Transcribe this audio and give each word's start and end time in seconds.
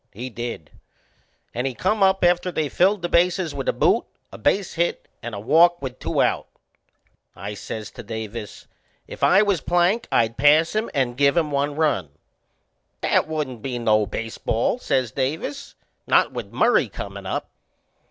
He 0.13 0.31
did, 0.31 0.71
and 1.53 1.67
he 1.67 1.75
come 1.75 2.01
up 2.01 2.23
after 2.23 2.51
they'd 2.51 2.69
filled 2.69 3.03
the 3.03 3.07
bases 3.07 3.53
with 3.53 3.69
a 3.69 3.71
boot, 3.71 4.03
a 4.31 4.37
base 4.39 4.73
hit 4.73 5.07
and 5.21 5.35
a 5.35 5.39
walk 5.39 5.79
with 5.79 5.99
two 5.99 6.23
out. 6.23 6.47
I 7.35 7.53
says 7.53 7.91
to 7.91 8.01
Davis: 8.01 8.65
"If 9.07 9.21
I 9.23 9.43
was 9.43 9.61
Plank 9.61 10.07
I'd 10.11 10.37
pass 10.37 10.73
him 10.73 10.89
and 10.95 11.17
give 11.17 11.37
'em 11.37 11.51
one 11.51 11.75
run." 11.75 12.09
"That 13.01 13.27
wouldn't 13.27 13.61
be 13.61 13.77
no 13.77 14.07
baseball," 14.07 14.79
says 14.79 15.11
Davis 15.11 15.75
"not 16.07 16.31
with 16.31 16.51
Murray 16.51 16.89
comin' 16.89 17.27
up." 17.27 17.51